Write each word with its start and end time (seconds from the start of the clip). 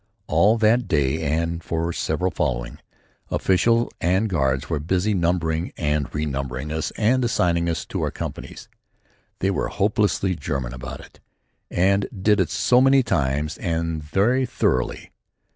All 0.25 0.57
that 0.57 0.87
day 0.87 1.21
and 1.21 1.63
for 1.63 1.93
several 1.93 2.31
following, 2.31 2.79
official 3.29 3.91
and 4.01 4.27
guards 4.27 4.67
were 4.67 4.79
busy 4.79 5.13
numbering 5.13 5.73
and 5.77 6.09
renumbering 6.11 6.71
us 6.71 6.89
and 6.97 7.23
assigning 7.23 7.69
us 7.69 7.85
to 7.85 8.01
our 8.01 8.09
companies. 8.09 8.67
They 9.41 9.51
were 9.51 9.67
hopelessly 9.67 10.33
German 10.35 10.73
about 10.73 11.01
it, 11.01 11.19
and 11.69 12.07
did 12.19 12.39
it 12.39 12.49
so 12.49 12.81
many 12.81 13.03
times 13.03 13.59
and 13.59 14.03
very 14.03 14.43
thoroughly. 14.47 15.11